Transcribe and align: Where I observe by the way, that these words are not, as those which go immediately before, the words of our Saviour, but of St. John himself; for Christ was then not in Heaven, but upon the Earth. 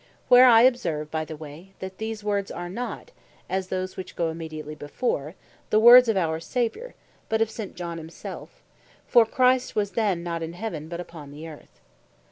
Where 0.29 0.47
I 0.47 0.63
observe 0.63 1.11
by 1.11 1.25
the 1.25 1.37
way, 1.37 1.73
that 1.77 1.99
these 1.99 2.23
words 2.23 2.49
are 2.49 2.69
not, 2.71 3.11
as 3.47 3.67
those 3.67 3.95
which 3.95 4.15
go 4.15 4.29
immediately 4.31 4.73
before, 4.73 5.35
the 5.69 5.79
words 5.79 6.09
of 6.09 6.17
our 6.17 6.39
Saviour, 6.39 6.95
but 7.29 7.39
of 7.39 7.51
St. 7.51 7.75
John 7.75 7.99
himself; 7.99 8.63
for 9.05 9.27
Christ 9.27 9.75
was 9.75 9.91
then 9.91 10.23
not 10.23 10.41
in 10.41 10.53
Heaven, 10.53 10.87
but 10.87 10.99
upon 10.99 11.29
the 11.29 11.47
Earth. 11.47 11.81